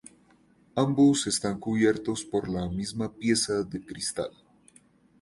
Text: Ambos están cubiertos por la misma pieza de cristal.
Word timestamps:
Ambos 0.73 1.27
están 1.27 1.59
cubiertos 1.59 2.25
por 2.25 2.49
la 2.49 2.67
misma 2.67 3.13
pieza 3.13 3.61
de 3.61 3.85
cristal. 3.85 4.31